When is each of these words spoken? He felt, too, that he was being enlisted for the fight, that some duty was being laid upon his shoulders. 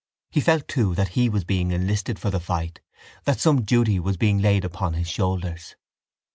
He 0.31 0.41
felt, 0.41 0.67
too, 0.67 0.95
that 0.95 1.09
he 1.09 1.29
was 1.29 1.43
being 1.43 1.69
enlisted 1.69 2.17
for 2.17 2.31
the 2.31 2.39
fight, 2.39 2.79
that 3.25 3.39
some 3.39 3.61
duty 3.61 3.99
was 3.99 4.17
being 4.17 4.39
laid 4.41 4.65
upon 4.65 4.93
his 4.93 5.07
shoulders. 5.07 5.75